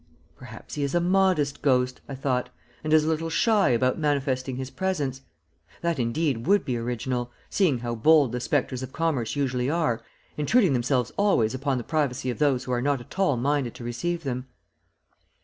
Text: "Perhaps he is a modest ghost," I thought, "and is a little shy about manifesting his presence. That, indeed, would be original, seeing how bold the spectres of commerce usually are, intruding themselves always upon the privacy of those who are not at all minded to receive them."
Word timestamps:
"Perhaps 0.35 0.73
he 0.73 0.81
is 0.83 0.95
a 0.95 0.99
modest 0.99 1.61
ghost," 1.61 2.01
I 2.09 2.15
thought, 2.15 2.49
"and 2.83 2.91
is 2.91 3.03
a 3.03 3.07
little 3.07 3.29
shy 3.29 3.69
about 3.69 3.99
manifesting 3.99 4.55
his 4.55 4.71
presence. 4.71 5.21
That, 5.83 5.99
indeed, 5.99 6.47
would 6.47 6.65
be 6.65 6.75
original, 6.75 7.29
seeing 7.51 7.77
how 7.77 7.93
bold 7.93 8.31
the 8.31 8.39
spectres 8.39 8.81
of 8.81 8.93
commerce 8.93 9.35
usually 9.35 9.69
are, 9.69 10.01
intruding 10.37 10.73
themselves 10.73 11.11
always 11.17 11.53
upon 11.53 11.77
the 11.77 11.83
privacy 11.83 12.31
of 12.31 12.39
those 12.39 12.63
who 12.63 12.71
are 12.71 12.81
not 12.81 12.99
at 12.99 13.19
all 13.19 13.37
minded 13.37 13.75
to 13.75 13.83
receive 13.83 14.23
them." 14.23 14.47